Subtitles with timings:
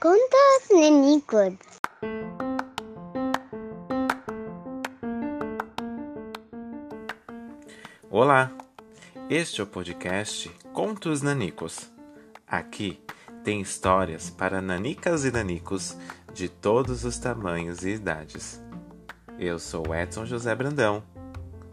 [0.00, 1.58] Contos nanicos.
[8.10, 8.50] Olá,
[9.28, 11.90] este é o podcast Contos Nanicos.
[12.46, 12.98] Aqui
[13.44, 15.98] tem histórias para nanicas e nanicos
[16.32, 18.58] de todos os tamanhos e idades.
[19.38, 21.02] Eu sou Edson José Brandão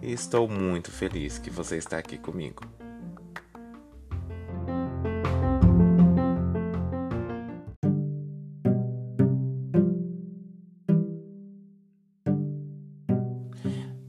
[0.01, 2.61] e estou muito feliz que você está aqui comigo.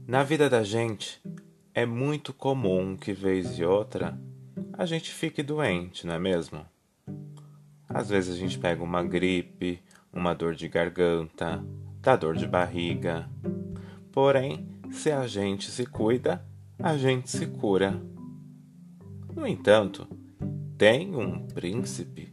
[0.09, 1.21] Na vida da gente,
[1.71, 4.19] é muito comum que, vez e outra,
[4.73, 6.65] a gente fique doente, não é mesmo?
[7.87, 9.79] Às vezes a gente pega uma gripe,
[10.11, 11.63] uma dor de garganta,
[12.01, 13.29] dá dor de barriga.
[14.11, 16.43] Porém, se a gente se cuida,
[16.81, 18.01] a gente se cura.
[19.35, 20.07] No entanto,
[20.75, 22.31] tem um príncipe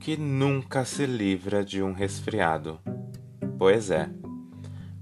[0.00, 2.80] que nunca se livra de um resfriado.
[3.58, 4.08] Pois é,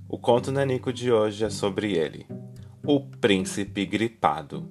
[0.08, 2.26] o conto nanico de hoje é sobre ele,
[2.84, 4.70] o príncipe gripado.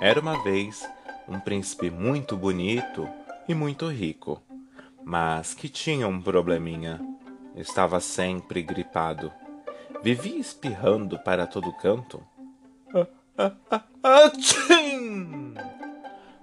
[0.00, 0.86] Era uma vez
[1.26, 3.08] um príncipe muito bonito
[3.48, 4.40] e muito rico,
[5.02, 7.00] mas que tinha um probleminha.
[7.56, 9.32] Estava sempre gripado.
[10.02, 12.22] Vivia espirrando para todo canto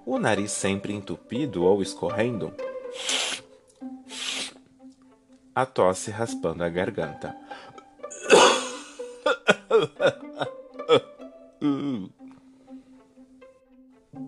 [0.04, 2.54] o nariz sempre entupido ou escorrendo.
[5.54, 7.36] A tosse raspando a garganta.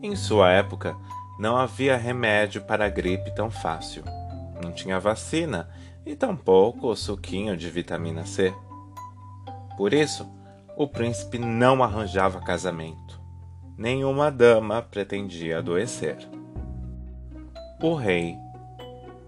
[0.03, 0.97] Em sua época,
[1.39, 4.05] não havia remédio para a gripe tão fácil.
[4.63, 5.71] Não tinha vacina
[6.05, 8.55] e tampouco o suquinho de vitamina C.
[9.77, 10.27] Por isso,
[10.79, 13.21] o príncipe não arranjava casamento.
[13.77, 16.17] Nenhuma dama pretendia adoecer.
[17.83, 18.37] O rei,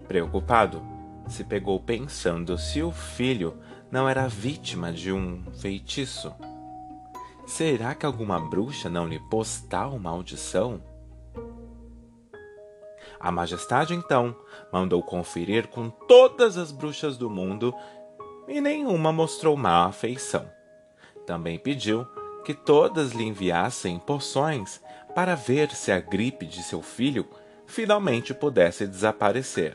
[0.07, 0.81] preocupado,
[1.27, 3.57] se pegou pensando se o filho
[3.91, 6.33] não era vítima de um feitiço.
[7.45, 10.81] Será que alguma bruxa não lhe pôs tal maldição?
[13.19, 14.33] A majestade então
[14.71, 17.75] mandou conferir com todas as bruxas do mundo
[18.47, 20.49] e nenhuma mostrou má afeição.
[21.31, 22.05] Também pediu
[22.43, 24.81] que todas lhe enviassem poções
[25.15, 27.25] para ver se a gripe de seu filho
[27.65, 29.73] finalmente pudesse desaparecer.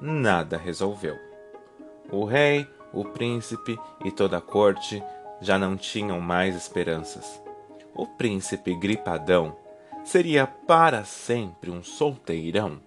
[0.00, 1.14] Nada resolveu.
[2.10, 5.04] O rei, o príncipe e toda a corte
[5.42, 7.38] já não tinham mais esperanças.
[7.94, 9.54] O príncipe gripadão
[10.02, 12.80] seria para sempre um solteirão.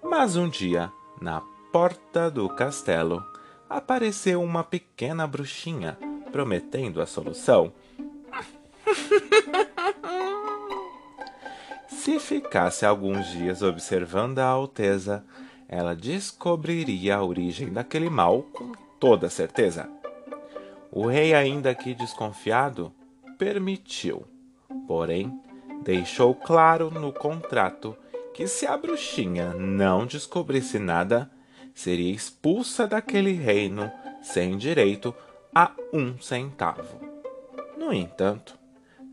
[0.00, 0.88] Mas um dia,
[1.20, 1.42] na
[1.72, 3.20] porta do castelo,
[3.76, 5.96] apareceu uma pequena bruxinha,
[6.30, 7.72] prometendo a solução.
[11.88, 15.24] Se ficasse alguns dias observando a Alteza,
[15.68, 19.88] ela descobriria a origem daquele mal com toda certeza.
[20.90, 22.92] O rei, ainda que desconfiado,
[23.38, 24.26] permitiu,
[24.86, 25.40] porém,
[25.82, 27.96] deixou claro no contrato
[28.34, 31.30] que se a bruxinha não descobrisse nada,
[31.74, 33.90] seria expulsa daquele reino
[34.22, 35.14] sem direito
[35.54, 37.00] a um centavo.
[37.76, 38.58] No entanto,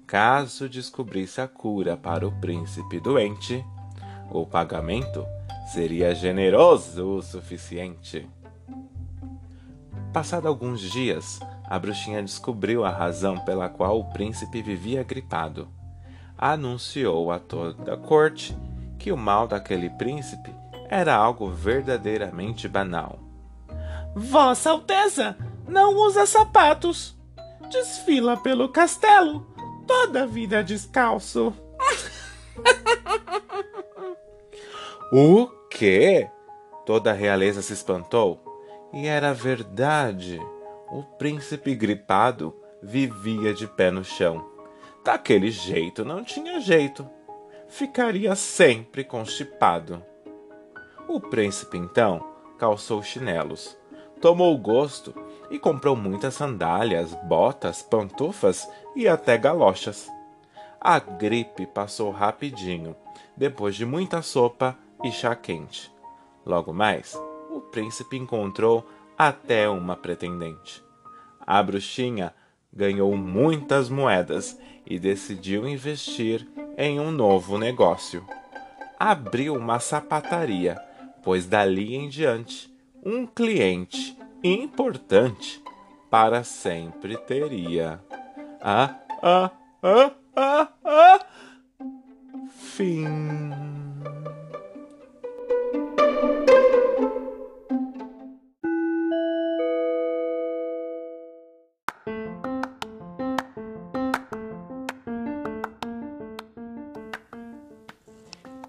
[0.05, 3.63] caso descobrisse a cura para o príncipe doente,
[4.31, 5.25] o pagamento
[5.73, 8.27] seria generoso o suficiente.
[10.13, 15.67] Passado alguns dias, a bruxinha descobriu a razão pela qual o príncipe vivia gripado.
[16.37, 18.57] Anunciou a toda a corte
[18.97, 20.51] que o mal daquele príncipe
[20.89, 23.19] era algo verdadeiramente banal.
[24.15, 27.17] Vossa Alteza não usa sapatos.
[27.69, 29.49] Desfila pelo castelo
[29.89, 31.51] toda a vida descalço.
[35.11, 36.29] o quê?
[36.85, 38.39] Toda a realeza se espantou.
[38.93, 40.39] E era verdade.
[40.91, 44.47] O príncipe gripado vivia de pé no chão.
[45.03, 47.09] Daquele jeito não tinha jeito.
[47.67, 50.05] Ficaria sempre constipado.
[51.09, 52.23] O príncipe então
[52.55, 53.75] calçou chinelos,
[54.21, 55.11] tomou gosto
[55.49, 60.07] e comprou muitas sandálias, botas, pantufas e até galochas.
[60.79, 62.95] A gripe passou rapidinho,
[63.35, 65.91] depois de muita sopa e chá quente.
[66.45, 67.19] Logo mais,
[67.49, 70.83] o príncipe encontrou até uma pretendente.
[71.39, 72.35] A bruxinha
[72.71, 76.47] ganhou muitas moedas e decidiu investir
[76.77, 78.23] em um novo negócio.
[78.99, 80.79] Abriu uma sapataria
[81.29, 82.73] pois dali em diante
[83.05, 85.61] um cliente importante
[86.09, 88.03] para sempre teria.
[88.59, 89.51] Ah, ah,
[89.83, 91.19] ah, ah, ah.
[92.49, 93.05] Fim.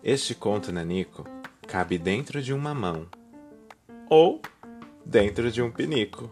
[0.02, 1.39] Este conto nanico
[1.70, 3.06] cabe dentro de uma mão
[4.08, 4.42] ou
[5.06, 6.28] dentro de um pinico.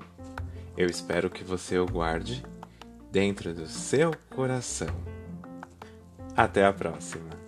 [0.77, 2.45] Eu espero que você o guarde
[3.13, 4.89] dentro do seu coração.
[6.37, 7.48] Até a próxima!